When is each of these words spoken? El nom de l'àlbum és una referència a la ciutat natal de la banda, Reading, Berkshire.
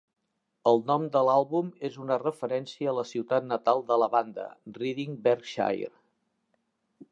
El 0.69 0.79
nom 0.91 1.03
de 1.15 1.21
l'àlbum 1.27 1.67
és 1.89 1.97
una 2.05 2.17
referència 2.23 2.89
a 2.91 2.95
la 3.01 3.05
ciutat 3.11 3.47
natal 3.51 3.83
de 3.93 3.99
la 4.05 4.09
banda, 4.17 4.49
Reading, 4.81 5.15
Berkshire. 5.29 5.95